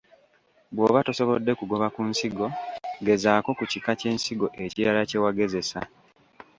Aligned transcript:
Bw’oba 0.73 0.99
tosobodde 1.07 1.51
kugoba 1.59 1.87
ku 1.95 2.01
nsigo, 2.11 2.45
gezaako 3.05 3.49
ku 3.57 3.63
kika 3.71 3.91
ky’ensigo 3.99 4.47
ekirara 4.63 5.01
kye 5.09 5.19
wagezesa. 5.23 5.79